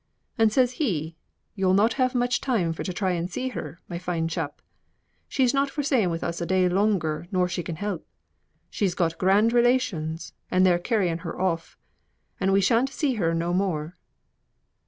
[0.35, 1.15] And says he,
[1.53, 4.59] 'Yo'll not have much time for to try and see her, my fine chap.
[5.27, 8.07] She's not for staying with us a day longer nor she can help.
[8.71, 11.77] She's got grand relations, and they're carrying her off;
[12.39, 13.95] and we shan't see her no more.